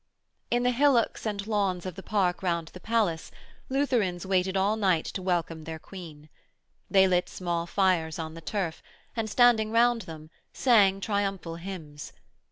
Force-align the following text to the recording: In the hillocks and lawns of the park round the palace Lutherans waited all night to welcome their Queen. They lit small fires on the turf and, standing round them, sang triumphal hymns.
In 0.49 0.63
the 0.63 0.71
hillocks 0.71 1.27
and 1.27 1.45
lawns 1.45 1.85
of 1.85 1.93
the 1.93 2.01
park 2.01 2.41
round 2.41 2.69
the 2.69 2.79
palace 2.79 3.29
Lutherans 3.69 4.25
waited 4.25 4.57
all 4.57 4.75
night 4.75 5.05
to 5.05 5.21
welcome 5.21 5.63
their 5.65 5.77
Queen. 5.77 6.27
They 6.89 7.07
lit 7.07 7.29
small 7.29 7.67
fires 7.67 8.17
on 8.17 8.33
the 8.33 8.41
turf 8.41 8.81
and, 9.15 9.29
standing 9.29 9.69
round 9.69 10.01
them, 10.09 10.31
sang 10.53 11.01
triumphal 11.01 11.57
hymns. 11.57 12.13